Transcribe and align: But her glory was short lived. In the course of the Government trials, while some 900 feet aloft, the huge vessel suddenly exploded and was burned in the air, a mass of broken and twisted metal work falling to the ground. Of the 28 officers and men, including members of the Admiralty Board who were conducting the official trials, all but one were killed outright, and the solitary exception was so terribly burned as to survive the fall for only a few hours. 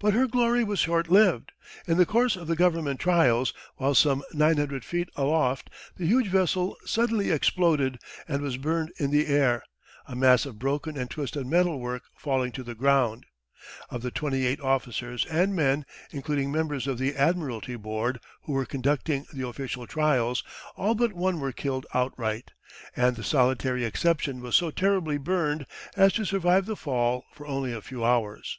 But 0.00 0.14
her 0.14 0.26
glory 0.26 0.64
was 0.64 0.80
short 0.80 1.08
lived. 1.08 1.52
In 1.86 1.96
the 1.96 2.04
course 2.04 2.34
of 2.34 2.48
the 2.48 2.56
Government 2.56 2.98
trials, 2.98 3.54
while 3.76 3.94
some 3.94 4.24
900 4.32 4.84
feet 4.84 5.08
aloft, 5.14 5.70
the 5.96 6.06
huge 6.08 6.26
vessel 6.26 6.76
suddenly 6.84 7.30
exploded 7.30 8.00
and 8.26 8.42
was 8.42 8.56
burned 8.56 8.90
in 8.96 9.12
the 9.12 9.28
air, 9.28 9.62
a 10.06 10.16
mass 10.16 10.44
of 10.44 10.58
broken 10.58 10.96
and 10.96 11.08
twisted 11.08 11.46
metal 11.46 11.78
work 11.78 12.02
falling 12.16 12.50
to 12.50 12.64
the 12.64 12.74
ground. 12.74 13.26
Of 13.90 14.02
the 14.02 14.10
28 14.10 14.60
officers 14.60 15.24
and 15.26 15.54
men, 15.54 15.84
including 16.10 16.50
members 16.50 16.88
of 16.88 16.98
the 16.98 17.14
Admiralty 17.14 17.76
Board 17.76 18.18
who 18.46 18.52
were 18.54 18.66
conducting 18.66 19.26
the 19.32 19.46
official 19.46 19.86
trials, 19.86 20.42
all 20.74 20.96
but 20.96 21.12
one 21.12 21.38
were 21.38 21.52
killed 21.52 21.86
outright, 21.94 22.50
and 22.96 23.14
the 23.14 23.22
solitary 23.22 23.84
exception 23.84 24.40
was 24.42 24.56
so 24.56 24.72
terribly 24.72 25.16
burned 25.16 25.64
as 25.96 26.12
to 26.14 26.24
survive 26.24 26.66
the 26.66 26.74
fall 26.74 27.24
for 27.32 27.46
only 27.46 27.72
a 27.72 27.80
few 27.80 28.04
hours. 28.04 28.58